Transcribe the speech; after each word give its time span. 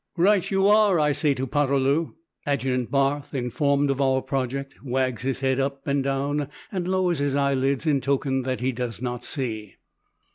"Right 0.17 0.49
you 0.49 0.65
are!" 0.67 0.99
I 0.99 1.11
say 1.11 1.35
to 1.35 1.45
Poterloo. 1.45 2.13
Adjutant 2.47 2.89
Barthe, 2.89 3.35
informed 3.35 3.91
of 3.91 4.01
our 4.01 4.23
project, 4.23 4.83
wags 4.83 5.21
his 5.21 5.41
head 5.41 5.59
up 5.59 5.85
and 5.85 6.03
down, 6.03 6.49
and 6.71 6.87
lowers 6.87 7.19
his 7.19 7.35
eyelids 7.35 7.85
in 7.85 8.01
token 8.01 8.41
that 8.41 8.61
he 8.61 8.71
does 8.71 8.99
not 8.99 9.23
see. 9.23 9.75